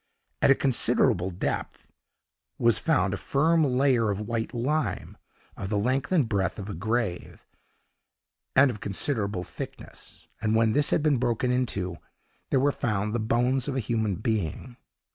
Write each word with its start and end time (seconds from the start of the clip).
At 0.41 0.49
a 0.49 0.55
considerable 0.55 1.29
depth 1.29 1.87
was 2.57 2.79
found 2.79 3.13
a 3.13 3.17
firm 3.17 3.63
layer 3.63 4.09
of 4.09 4.19
white 4.19 4.51
lime, 4.51 5.15
of 5.55 5.69
the 5.69 5.77
length 5.77 6.11
and 6.11 6.27
breadth 6.27 6.57
of 6.57 6.67
a 6.67 6.73
grave, 6.73 7.45
and 8.55 8.71
of 8.71 8.79
considerable 8.79 9.43
thickness, 9.43 10.27
and 10.41 10.55
when 10.55 10.71
this 10.71 10.89
had 10.89 11.03
been 11.03 11.17
broken 11.19 11.51
into, 11.51 11.97
there 12.49 12.59
were 12.59 12.71
found 12.71 13.13
the 13.13 13.19
bones 13.19 13.67
of 13.67 13.75
a 13.75 13.79
human 13.79 14.15
being. 14.15 14.75